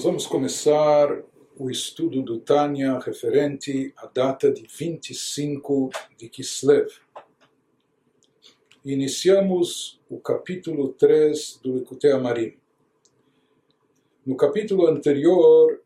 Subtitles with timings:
[0.00, 1.22] Nós vamos começar
[1.58, 6.88] o estudo do Tânia referente à data de 25 de Kislev.
[8.82, 12.56] Iniciamos o capítulo 3 do Likutei Amarim.
[14.24, 15.82] No capítulo anterior,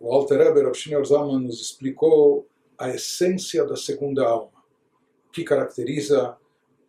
[0.00, 4.64] o Alter Rebbe Rav Zalman nos explicou a essência da segunda alma,
[5.32, 6.36] que caracteriza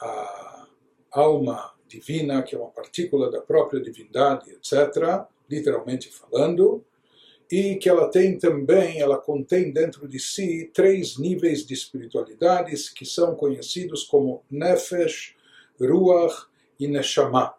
[0.02, 0.68] a
[1.12, 6.84] alma divina, que é uma partícula da própria divindade, etc., literalmente falando,
[7.52, 13.06] e que ela tem também, ela contém dentro de si três níveis de espiritualidades que
[13.06, 15.36] são conhecidos como Nefesh,
[15.80, 16.48] Ruach
[16.80, 17.54] e Neshama.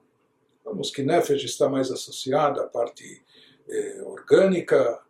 [0.65, 3.23] Vamos que Nefesh está mais associada à parte
[3.69, 5.01] eh, orgânica,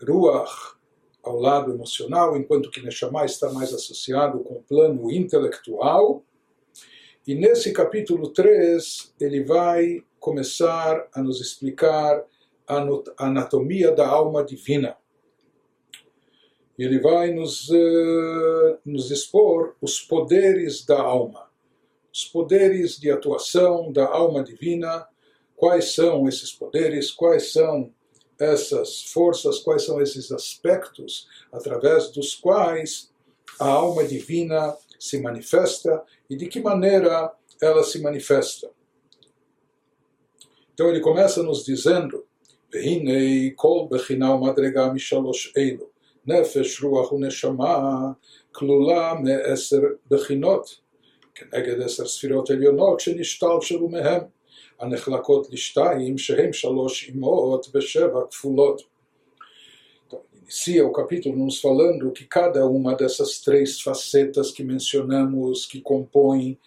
[0.00, 0.74] Ruach
[1.22, 6.24] ao lado emocional, enquanto que Neshama está mais associado com o plano intelectual.
[7.24, 12.24] E nesse capítulo 3, ele vai começar a nos explicar
[13.18, 14.96] anatomia da alma divina.
[16.78, 21.50] Ele vai nos, uh, nos expor os poderes da alma,
[22.12, 25.06] os poderes de atuação da alma divina,
[25.54, 27.92] quais são esses poderes, quais são
[28.38, 33.12] essas forças, quais são esses aspectos através dos quais
[33.60, 38.70] a alma divina se manifesta e de que maneira ela se manifesta.
[40.74, 42.26] Então ele começa nos dizendo:
[42.73, 45.85] והנה כל בחינה ומדרגה משלוש אלו,
[46.25, 48.11] נפש, רוח ונשמה,
[48.51, 50.79] כלולה מעשר בחינות,
[51.35, 54.21] כנגד עשר ספירות עליונות שנשתלשלו מהם,
[54.79, 58.81] הנחלקות לשתיים שהן שלוש אמות ושבע כפולות.
[60.47, 66.57] inicia o capítulo nos falando que cada uma dessas três facetas que mencionamos, que compõem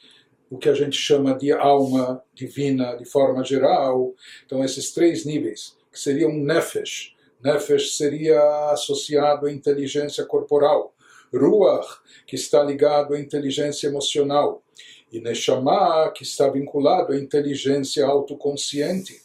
[0.50, 5.78] o que a gente chama de alma divina de forma geral, então esses três níveis,
[5.95, 10.93] que seriam nefesh, nefesh seria associado à inteligência corporal,
[11.33, 14.61] ruach, que está ligado à inteligência emocional,
[15.09, 19.21] e neshama, que está vinculado à inteligência autoconsciente.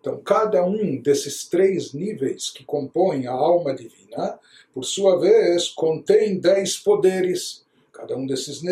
[0.00, 4.38] Então, cada um desses três níveis que compõem a alma divina,
[4.72, 7.66] por sua vez, contém dez poderes.
[7.92, 8.62] Cada um desses,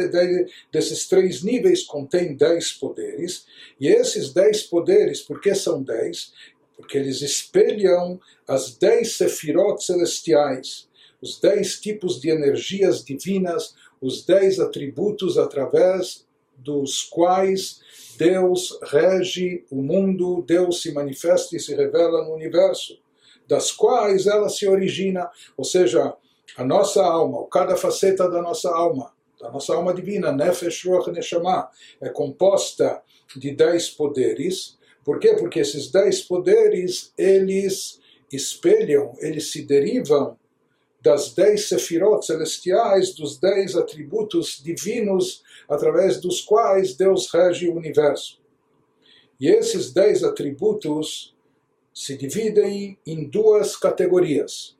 [0.70, 3.46] desses três níveis contém dez poderes,
[3.80, 6.32] e esses dez poderes, por que são dez?
[6.76, 10.88] Porque eles espelham as dez sefirot celestiais,
[11.20, 16.26] os dez tipos de energias divinas, os dez atributos através
[16.56, 17.80] dos quais
[18.16, 22.98] Deus rege o mundo, Deus se manifesta e se revela no universo,
[23.48, 26.14] das quais ela se origina, ou seja,
[26.56, 31.68] a nossa alma, cada faceta da nossa alma, da nossa alma divina, Nefesh Ruach Neshama,
[32.00, 33.02] é composta
[33.36, 34.78] de dez poderes.
[35.04, 35.34] Por quê?
[35.38, 38.00] Porque esses dez poderes, eles
[38.32, 40.38] espelham, eles se derivam
[41.00, 48.40] das dez sefirot celestiais, dos dez atributos divinos através dos quais Deus rege o universo.
[49.38, 51.36] E esses dez atributos
[51.92, 54.78] se dividem em duas categorias,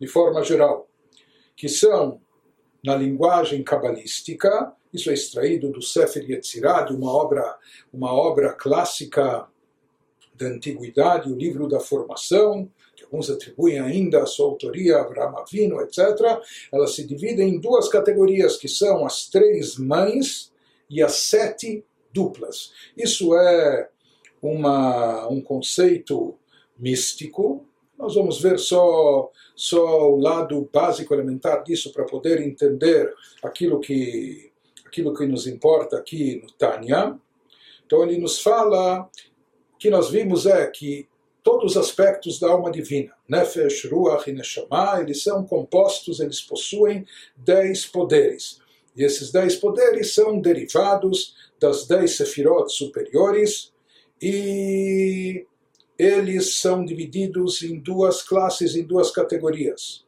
[0.00, 0.88] de forma geral,
[1.54, 2.20] que são,
[2.82, 7.58] na linguagem cabalística, isso é extraído do Sefer Yetzirah, de uma obra,
[7.92, 9.46] uma obra clássica
[10.38, 15.38] da antiguidade, o livro da formação, que alguns atribuem ainda a sua autoria a Abraham
[15.38, 16.40] Avino, etc.,
[16.72, 20.52] elas se dividem em duas categorias, que são as três mães
[20.88, 22.72] e as sete duplas.
[22.96, 23.88] Isso é
[24.40, 26.36] uma, um conceito
[26.78, 27.66] místico.
[27.98, 33.12] Nós vamos ver só, só o lado básico, elementar disso, para poder entender
[33.42, 34.52] aquilo que,
[34.86, 37.18] aquilo que nos importa aqui no Tânia.
[37.84, 39.08] Então ele nos fala
[39.78, 41.08] que nós vimos é que
[41.42, 47.06] todos os aspectos da alma divina, Nefesh, Ruach e eles são compostos, eles possuem
[47.36, 48.60] dez poderes.
[48.96, 53.72] E esses dez poderes são derivados das dez sefirot superiores
[54.20, 55.46] e
[55.98, 60.04] eles são divididos em duas classes, em duas categorias.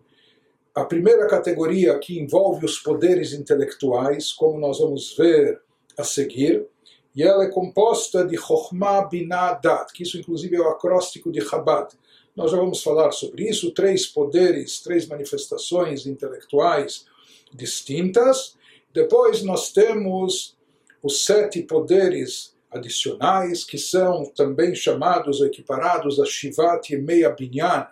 [0.74, 5.60] A primeira categoria que envolve os poderes intelectuais, como nós vamos ver
[5.96, 6.66] a seguir,
[7.14, 11.40] e ela é composta de Chokhmah Binah Dat, que isso inclusive é o acróstico de
[11.40, 11.92] Chabad.
[12.36, 17.04] Nós já vamos falar sobre isso, três poderes, três manifestações intelectuais
[17.52, 18.56] distintas.
[18.92, 20.56] Depois nós temos
[21.02, 27.88] os sete poderes adicionais, que são também chamados ou equiparados a Shivat Meia Binyan,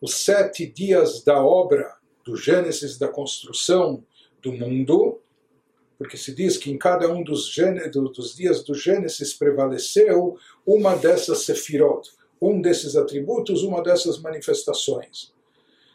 [0.00, 1.94] os sete dias da obra
[2.24, 4.02] do Gênesis, da construção
[4.40, 5.20] do mundo,
[6.02, 7.54] porque se diz que em cada um dos,
[8.12, 12.10] dos dias do Gênesis prevaleceu uma dessas sefirot,
[12.40, 15.32] um desses atributos, uma dessas manifestações.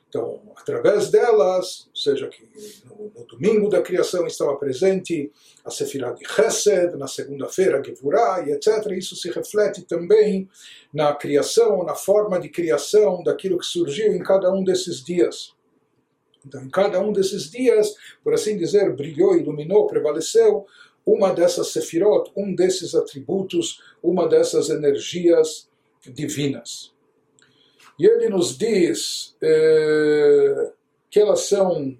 [0.07, 2.41] Então, através delas, seja que
[2.85, 5.29] no, no, domingo da criação estava presente
[5.65, 10.47] a Sefirah de Chesed, na segunda-feira Gevurah etc., isso se reflete também
[10.93, 15.56] na criação, na forma de criação daquilo que surgiu em cada um desses dias.
[16.47, 20.65] Então, em cada um desses dias, por assim dizer, brilhou, iluminou, prevaleceu
[21.05, 25.69] uma dessas sefirot, um desses atributos, uma dessas energias
[26.05, 26.93] divinas.
[27.99, 30.71] E ele nos diz eh,
[31.09, 31.97] que elas são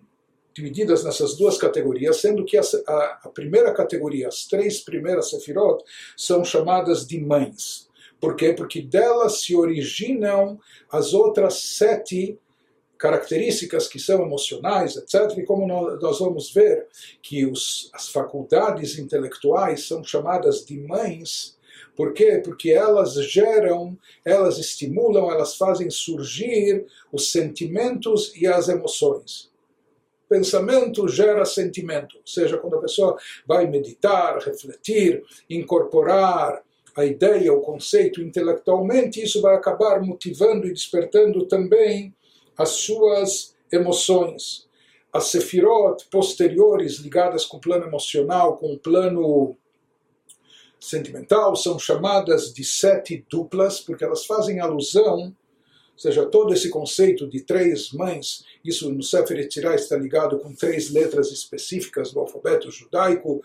[0.54, 5.84] divididas nessas duas categorias, sendo que a, a, a, primeira categoria, as três primeiras sefirot,
[6.16, 7.88] são chamadas de mães.
[8.20, 8.54] Por quê?
[8.54, 10.60] Porque delas se originam
[10.92, 12.40] as outras sete
[12.98, 15.38] características que são emocionais, etc.
[15.38, 16.88] E como nós vamos ver
[17.22, 21.58] que os, as faculdades intelectuais são chamadas de mães,
[21.96, 22.40] por quê?
[22.44, 29.52] Porque elas geram, elas estimulam, elas fazem surgir os sentimentos e as emoções.
[30.30, 33.18] Pensamento gera sentimento, ou seja, quando a pessoa
[33.48, 36.62] vai meditar, refletir, incorporar
[36.96, 42.14] a ideia, o conceito intelectualmente, isso vai acabar motivando e despertando também
[42.58, 44.68] as suas emoções.
[45.14, 49.56] As sefirot posteriores ligadas com o plano emocional, com o plano
[50.80, 55.36] sentimental, são chamadas de sete duplas, porque elas fazem alusão,
[55.94, 60.92] ou seja, todo esse conceito de três mães, isso no Sefer está ligado com três
[60.92, 63.42] letras específicas do alfabeto judaico,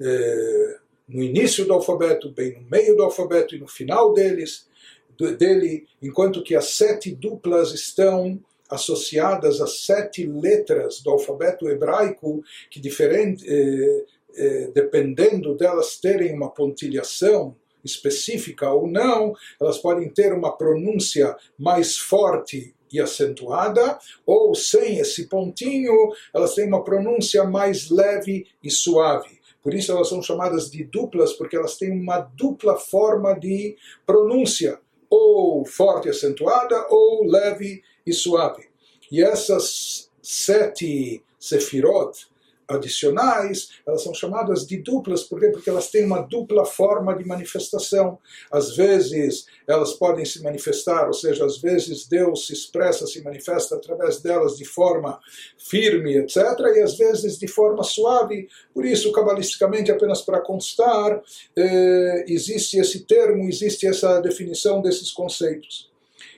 [0.00, 4.66] eh, no início do alfabeto, bem no meio do alfabeto e no final deles,
[5.16, 12.80] dele, enquanto que as sete duplas estão associadas às sete letras do alfabeto hebraico, que
[12.80, 14.04] diferente, eh,
[14.36, 21.96] eh, dependendo delas terem uma pontilhação específica ou não, elas podem ter uma pronúncia mais
[21.96, 29.40] forte e acentuada, ou sem esse pontinho, elas têm uma pronúncia mais leve e suave.
[29.60, 33.76] Por isso elas são chamadas de duplas, porque elas têm uma dupla forma de
[34.06, 34.78] pronúncia,
[35.08, 38.68] ou forte e acentuada, ou leve e suave.
[39.10, 42.26] E essas sete sefirot,
[42.68, 45.48] adicionais, elas são chamadas de duplas, por quê?
[45.48, 48.18] Porque elas têm uma dupla forma de manifestação.
[48.50, 53.76] Às vezes elas podem se manifestar, ou seja, às vezes Deus se expressa, se manifesta
[53.76, 55.20] através delas de forma
[55.58, 56.36] firme, etc.,
[56.76, 58.48] e às vezes de forma suave.
[58.72, 61.22] Por isso, cabalisticamente, apenas para constar,
[61.56, 65.90] eh, existe esse termo, existe essa definição desses conceitos.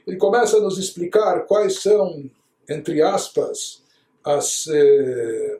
[0.07, 2.31] Ele começa a nos explicar quais são,
[2.69, 3.83] entre aspas,
[4.25, 4.67] as.
[4.69, 5.59] Eh,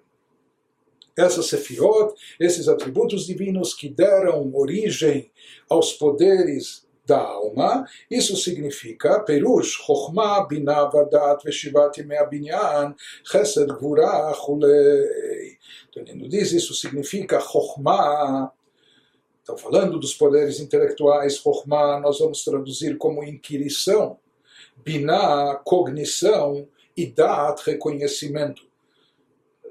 [1.17, 5.31] essas sefirot, esses atributos divinos que deram origem
[5.69, 14.35] aos poderes da alma, isso significa Perush, Chokhmah, Binah, Vadat, Veshivat, Yimei Binyan, Chesed, Gvura,
[14.35, 15.57] Chulei.
[15.89, 18.51] Então ele diz, isso significa Chokhmah,
[19.39, 24.19] estão falando dos poderes intelectuais, Chokhmah nós vamos traduzir como inquirição,
[24.77, 28.66] Binah, cognição, e Dat, reconhecimento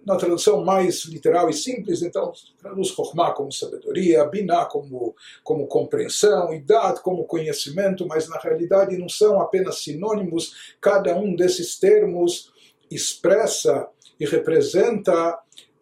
[0.06, 6.54] na tradução mais literal e simples, então traduz Chokhmah como sabedoria, Binah como, como compreensão,
[6.54, 12.54] e Dat como conhecimento, mas na realidade não são apenas sinônimos, cada um desses termos
[12.92, 13.88] expressa
[14.20, 15.40] e representa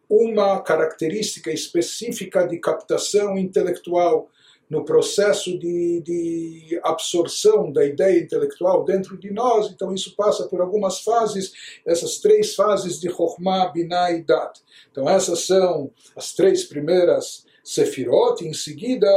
[0.09, 4.29] uma característica específica de captação intelectual
[4.73, 9.69] no processo de, de, absorção da ideia intelectual dentro de nós.
[9.71, 11.53] Então, isso passa por algumas fases,
[11.85, 14.59] essas três fases de Chokhmah, Binah e Dat.
[14.91, 18.43] Então, essas são as três primeiras Sefirot.
[18.43, 19.07] Em seguida,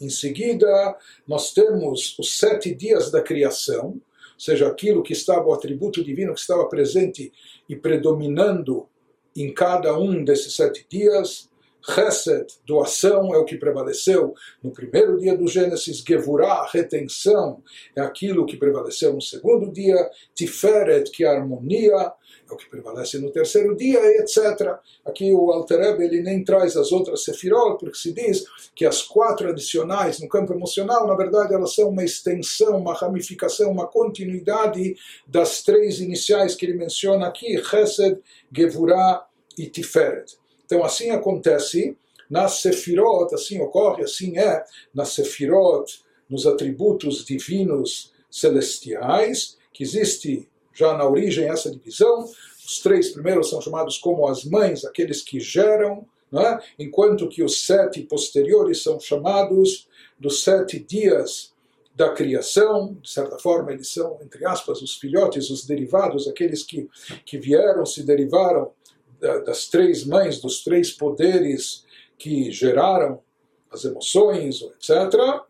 [0.00, 0.96] em seguida,
[1.28, 6.32] nós temos os sete dias da criação, ou seja, aquilo que estava, o atributo divino
[6.32, 7.30] que estava presente
[7.68, 8.88] e predominando
[9.36, 11.50] em cada um desses sete dias.
[11.86, 15.98] Chesed, doação, é o que prevaleceu no primeiro dia do Gênesis.
[16.06, 17.62] Gevurah, retenção,
[17.94, 19.96] é aquilo que prevaleceu no segundo dia.
[20.34, 22.12] Tiferet, que é harmonia,
[22.50, 24.78] é o que prevalece no terceiro dia, etc.
[25.04, 29.48] Aqui o Alter ele nem traz as outras sefirot, porque se diz que as quatro
[29.48, 35.62] adicionais no campo emocional, na verdade, elas são uma extensão, uma ramificação, uma continuidade das
[35.62, 38.18] três iniciais que ele menciona aqui, Chesed,
[38.54, 39.26] Gevurah
[39.58, 40.43] e Tiferet.
[40.64, 41.96] Então assim acontece
[42.28, 50.96] nas Sefirot, assim ocorre, assim é, nas Sefirot, nos atributos divinos celestiais, que existe já
[50.96, 52.24] na origem essa divisão.
[52.66, 56.58] Os três primeiros são chamados como as mães, aqueles que geram, é?
[56.78, 59.86] enquanto que os sete posteriores são chamados
[60.18, 61.52] dos sete dias
[61.94, 66.88] da criação, de certa forma eles são, entre aspas, os filhotes, os derivados, aqueles que,
[67.24, 68.72] que vieram, se derivaram
[69.20, 71.84] das três mães, dos três poderes
[72.18, 73.20] que geraram
[73.70, 75.42] as emoções, etc.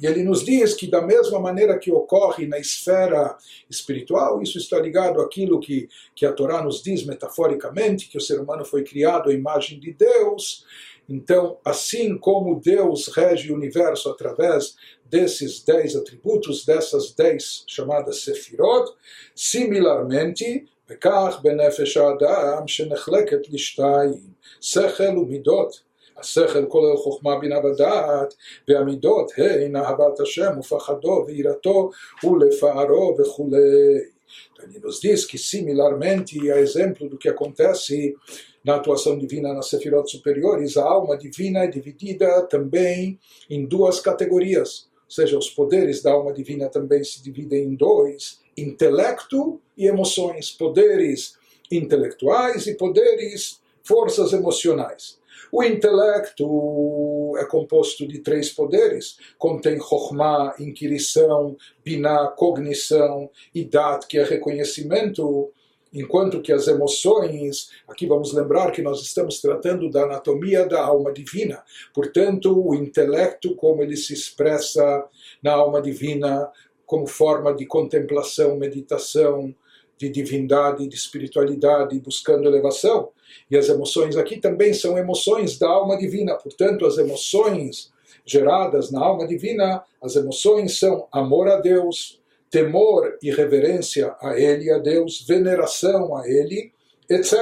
[0.00, 3.36] E ele nos diz que, da mesma maneira que ocorre na esfera
[3.68, 8.40] espiritual, isso está ligado àquilo que, que a Torá nos diz metaforicamente, que o ser
[8.40, 10.64] humano foi criado à imagem de Deus.
[11.06, 14.74] Então, assim como Deus rege o universo através
[15.04, 18.90] desses dez atributos, dessas dez chamadas sefirot,
[19.34, 24.21] similarmente, וכך בנפש האדם שנחלקת לשתיים,
[24.61, 25.85] שכל ומידות.
[26.17, 28.33] השכל כולל חוכמה בינה ודעת,
[28.67, 31.89] והמידות הן אהבת השם ופחדו ויראתו
[32.23, 34.15] ולפארו וכולי.
[34.63, 38.15] Ele nos diz que, similarmente, a exemplo do que acontece
[38.63, 44.89] na atuação divina nas sefirot superiores, a alma divina é dividida também em duas categorias.
[45.05, 50.50] Ou seja, os poderes da alma divina também se dividem em dois: intelecto e emoções,
[50.50, 51.34] poderes
[51.70, 55.18] intelectuais e poderes, forças emocionais.
[55.52, 64.18] O intelecto é composto de três poderes, contém Chokhmah, inquirição, Binah, cognição, e Dat, que
[64.18, 65.50] é reconhecimento,
[65.92, 71.12] enquanto que as emoções, aqui vamos lembrar que nós estamos tratando da anatomia da alma
[71.12, 71.62] divina,
[71.92, 75.04] portanto, o intelecto, como ele se expressa
[75.42, 76.48] na alma divina,
[76.90, 79.54] como forma de contemplação, meditação,
[79.96, 83.10] de divindade, de espiritualidade, buscando elevação.
[83.48, 87.92] E as emoções aqui também são emoções da alma divina, portanto, as emoções
[88.26, 92.20] geradas na alma divina, as emoções são amor a Deus,
[92.50, 96.72] temor e reverência a Ele, a Deus, veneração a Ele,
[97.08, 97.36] etc.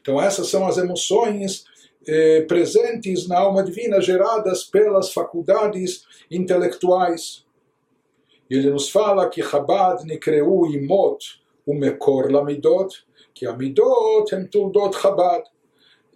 [0.00, 1.64] Então, essas são as emoções
[2.08, 7.43] eh, presentes na alma divina, geradas pelas faculdades intelectuais
[8.48, 15.44] ele nos fala que Chabad Nikreu Imot, o Mekor Lamidot, que Amidot em Tuldot Chabad.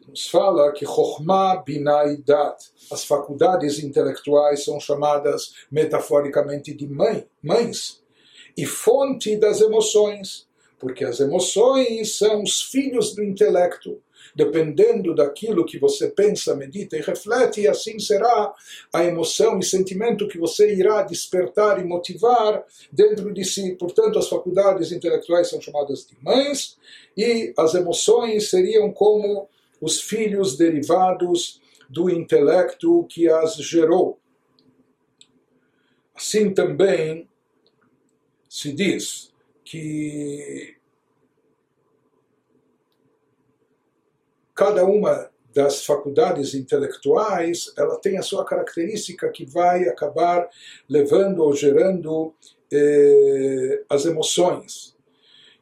[0.07, 2.57] Nos fala que Chokhmah Binah Dat,
[2.91, 8.03] as faculdades intelectuais são chamadas metaforicamente de mãe, mães,
[8.57, 10.48] e fonte das emoções
[10.79, 14.01] porque as emoções são os filhos do intelecto,
[14.35, 18.55] dependendo daquilo que você pensa, medita e reflete, e assim será
[18.93, 23.75] a emoção e sentimento que você irá despertar e motivar dentro de si.
[23.75, 26.77] Portanto, as faculdades intelectuais são chamadas de mães,
[27.17, 29.49] e as emoções seriam como
[29.81, 34.19] os filhos derivados do intelecto que as gerou.
[36.15, 37.29] Assim também
[38.49, 39.28] se diz
[39.71, 40.77] que
[44.55, 50.49] cada uma das faculdades intelectuais, ela tem a sua característica que vai acabar
[50.89, 52.35] levando ou gerando
[52.73, 54.97] eh, as emoções.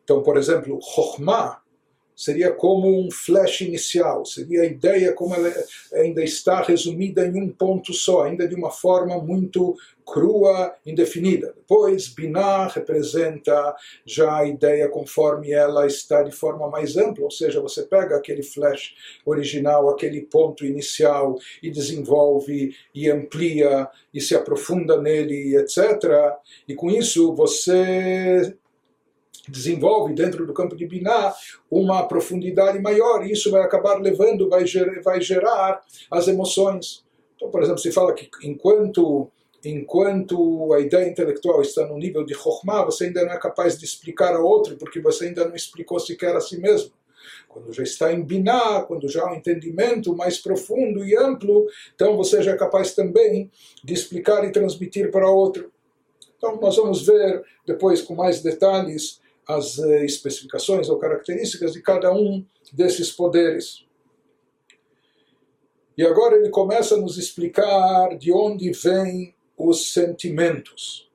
[0.04, 1.60] Então, por exemplo, Chokhmah
[2.16, 5.52] seria como um flash inicial, seria a ideia como ela
[5.92, 11.52] ainda está resumida em um ponto só, ainda de uma forma muito crua, indefinida.
[11.56, 13.74] Depois, Binah representa
[14.06, 18.42] já a ideia conforme ela está de forma mais ampla, ou seja, você pega aquele
[18.42, 18.94] flash
[19.26, 25.78] original, aquele ponto inicial e desenvolve e amplia e se aprofunda nele, etc.
[26.68, 28.54] E com isso você
[29.48, 31.34] desenvolve dentro do campo de Binah
[31.70, 37.04] uma profundidade maior e isso vai acabar levando, vai gerar, vai gerar as emoções.
[37.36, 39.30] Então, por exemplo, se fala que enquanto
[39.64, 43.84] enquanto a ideia intelectual está no nível de Chokhmah, você ainda não é capaz de
[43.84, 46.92] explicar a outro, porque você ainda não explicou sequer a si mesmo.
[47.48, 52.16] Quando já está em Binah, quando já há um entendimento mais profundo e amplo, então
[52.16, 53.50] você já é capaz também
[53.82, 55.72] de explicar e transmitir para outro.
[56.36, 62.13] Então nós vamos ver depois com mais detalhes as eh, especificações ou características de cada
[62.13, 63.85] um desses poderes.
[65.97, 71.09] E agora ele começa a nos explicar de onde vêm os sentimentos.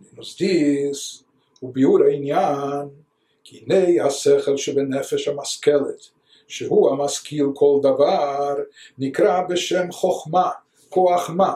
[0.00, 1.24] Ele nos diz,
[1.60, 2.88] o biur העניין,
[3.44, 6.08] כי הנה השכל שבנפש המשכלת,
[6.48, 8.54] שהוא המשכיל כל דבר,
[8.98, 10.50] נקרא בשם חוכמה,
[10.88, 11.54] כוח מה.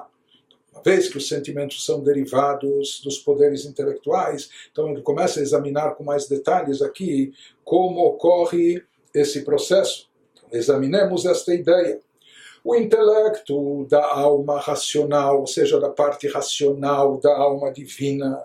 [0.72, 5.96] uma vez que os sentimentos são derivados dos poderes intelectuais, então ele começa a examinar
[5.96, 7.34] com mais detalhes aqui
[7.64, 8.84] como ocorre
[9.14, 10.10] esse processo.
[10.34, 12.00] Então, examinemos esta ideia.
[12.64, 18.44] O intelecto da alma racional, ou seja, da parte racional da alma divina,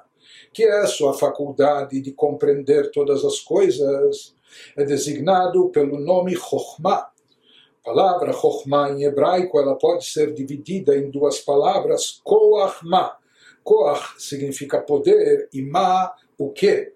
[0.52, 4.34] que é sua faculdade de compreender todas as coisas,
[4.76, 7.08] é designado pelo nome Chokhmah,
[7.84, 13.16] palavra Chokhmah em hebraico ela pode ser dividida em duas palavras, Koachma.
[13.62, 16.94] Koach significa poder e Ma, o que?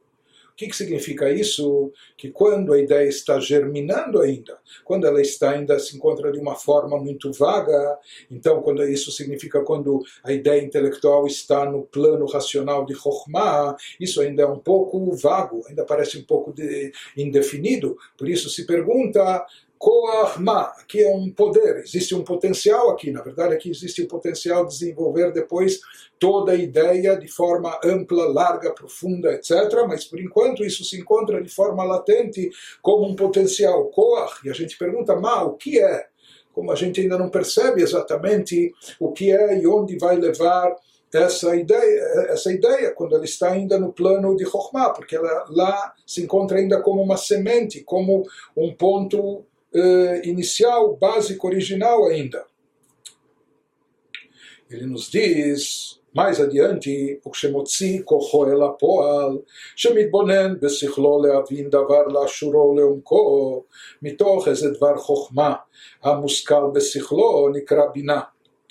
[0.59, 1.93] que, que significa isso?
[2.17, 6.57] Que quando a ideia está germinando ainda, quando ela está ainda se encontra de uma
[6.57, 7.97] forma muito vaga,
[8.29, 14.21] então quando isso significa quando a ideia intelectual está no plano racional de Chokhmah, isso
[14.21, 17.97] ainda é um pouco vago, ainda parece um pouco de, indefinido.
[18.17, 19.47] Por isso se pergunta
[19.79, 24.67] Koahma, que é um poder, existe um potencial aqui, na verdade aqui existe o potencial
[24.67, 25.81] de desenvolver depois
[26.19, 29.53] toda a ideia de forma ampla, larga, profunda, etc.
[29.87, 32.51] Mas por enquanto isso se encontra de forma latente
[32.83, 36.07] como um potencial Koah, e a gente pergunta, ma, o que é?
[36.53, 40.75] Como a gente ainda não percebe exatamente o que é e onde vai levar
[41.15, 45.95] essa ideia, essa ideia quando ela está ainda no plano de Chokhmah, porque ela lá
[46.07, 48.25] se encontra ainda como uma semente, como
[48.57, 52.46] um ponto uh, inicial, básico, original ainda.
[54.70, 59.38] Ele nos diz, mais adiante, וכשמוציא כוחו אל הפועל,
[59.76, 63.64] שמתבונן בשכלו להבין דבר לאשורו לעומקו,
[64.02, 65.54] מתוך איזה דבר חוכמה
[66.04, 68.22] המושכל בשכלו נקרא בינה.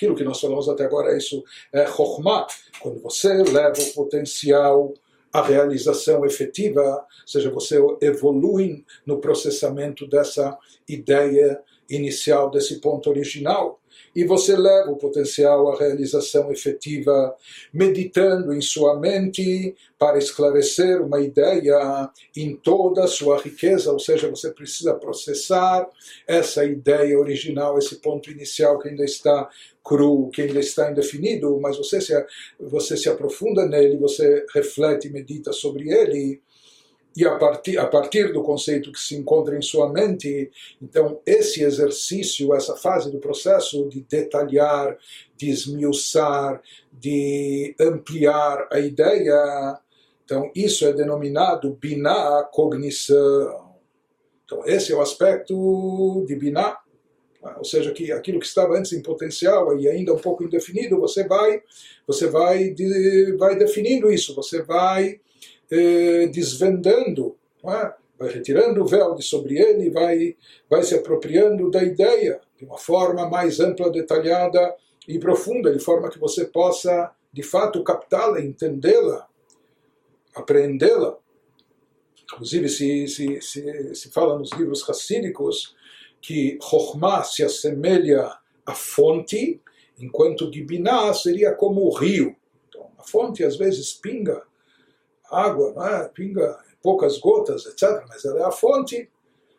[0.02, 2.46] Aquilo que nós falamos até agora, é isso é Chokhmah,
[2.80, 4.92] quando você leva o potencial
[5.37, 13.79] a realização efetiva, ou seja, você evolui no processamento dessa ideia inicial, desse ponto original
[14.15, 17.35] e você leva o potencial à realização efetiva,
[17.73, 24.29] meditando em sua mente para esclarecer uma ideia em toda a sua riqueza, ou seja,
[24.29, 25.87] você precisa processar
[26.27, 29.49] essa ideia original, esse ponto inicial que ainda está
[29.83, 32.13] cru, que ainda está indefinido, mas você se,
[32.59, 36.41] você se aprofunda nele, você reflete, medita sobre ele
[37.17, 41.63] e a partir, a partir do conceito que se encontra em sua mente, então esse
[41.63, 44.95] exercício, essa fase do processo de detalhar,
[45.35, 46.61] de esmiuçar,
[46.93, 49.79] de ampliar a ideia,
[50.23, 53.73] então isso é denominado biná cognição.
[54.45, 56.77] Então esse é o aspecto de biná,
[57.57, 61.27] ou seja, que aquilo que estava antes em potencial e ainda um pouco indefinido, você
[61.27, 61.63] vai,
[62.05, 62.75] você vai,
[63.39, 65.19] vai definindo isso, você vai
[65.71, 67.93] eh, desvendando, é?
[68.17, 70.35] vai retirando o véu de sobre ele, vai,
[70.69, 74.75] vai se apropriando da ideia de uma forma mais ampla, detalhada
[75.07, 79.27] e profunda, de forma que você possa, de fato, captá-la, entendê-la,
[80.35, 81.17] apreendê-la.
[82.23, 85.75] Inclusive, se, se, se, se fala nos livros racídicos
[86.19, 88.31] que Chokhmah se assemelha
[88.65, 89.61] à fonte,
[89.99, 92.35] enquanto Gibiná seria como o rio.
[92.67, 94.43] Então, a fonte às vezes pinga
[95.29, 96.07] água, é?
[96.09, 98.05] pinga poucas gotas, etc.
[98.07, 99.09] Mas ela é a fonte.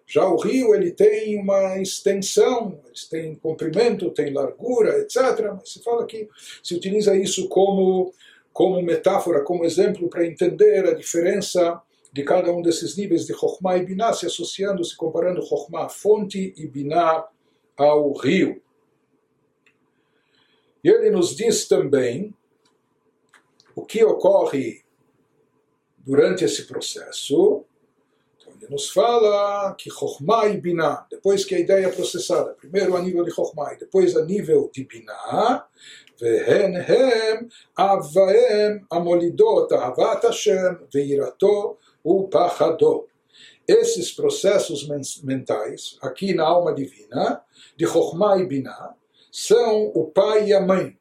[0.07, 5.53] Já o rio ele tem uma extensão, tem comprimento, tem largura, etc.
[5.55, 6.29] Mas se fala que
[6.63, 8.13] se utiliza isso como
[8.51, 11.81] como metáfora, como exemplo para entender a diferença
[12.13, 15.89] de cada um desses níveis de Chokhmah e Binah, se associando, se comparando Chokhmah à
[15.89, 17.29] fonte e Binah
[17.77, 18.61] ao rio.
[20.83, 22.35] E ele nos diz também
[23.77, 24.83] o que ocorre
[26.08, 27.64] durante esse processo,
[28.38, 32.96] então ele nos fala que Chokhmah e Binah, depois que a ideia é processada, primeiro
[32.96, 35.64] a nível de Chokhmah e depois a nível de Binah,
[36.22, 37.48] והן הם
[37.78, 43.06] אבהם המולידות אהבת השם ויראתו ופחדו.
[43.66, 44.90] Esses processos
[45.24, 47.42] mentais, aqui na alma divina,
[47.78, 48.94] de Chokhmah e Binah,
[49.32, 50.98] são o pai e a mãe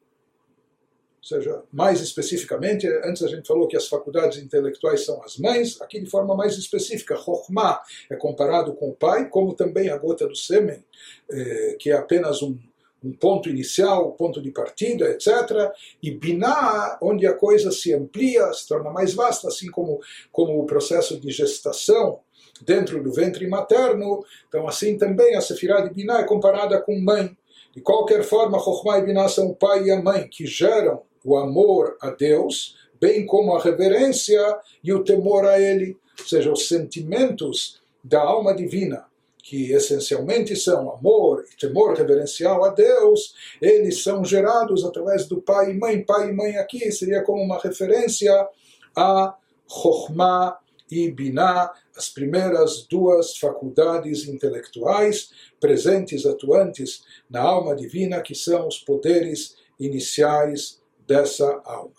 [1.22, 6.00] seja, mais especificamente, antes a gente falou que as faculdades intelectuais são as mães, aqui
[6.00, 10.36] de forma mais específica, Chokhmah é comparado com o pai, como também a gota do
[10.36, 10.82] sêmen,
[11.30, 12.56] eh, que é apenas um,
[13.02, 15.72] um ponto inicial, ponto de partida, etc.
[16.02, 20.00] E Binah, onde a coisa se amplia, se torna mais vasta, assim como,
[20.32, 22.20] como o processo de gestação
[22.62, 24.24] dentro do ventre materno.
[24.48, 27.36] Então, assim também a Sefirah de Binah é comparada com mãe.
[27.74, 31.36] De qualquer forma, Chokhmah e Binah são o pai e a mãe que geram o
[31.36, 34.40] amor a Deus, bem como a reverência
[34.82, 39.06] e o temor a Ele, ou seja, os sentimentos da alma divina,
[39.42, 45.70] que essencialmente são amor e temor reverencial a Deus, eles são gerados através do pai
[45.70, 46.04] e mãe.
[46.04, 48.46] Pai e mãe aqui seria como uma referência
[48.94, 49.34] a
[49.66, 50.58] Chokhmah
[50.90, 58.78] e Binah, as primeiras duas faculdades intelectuais presentes, atuantes na alma divina, que são os
[58.78, 61.94] poderes iniciais dessa alma.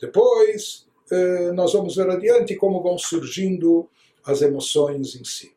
[0.00, 3.88] Depois, eh, nós vamos ver adiante como vão surgindo
[4.24, 5.53] as emoções em si.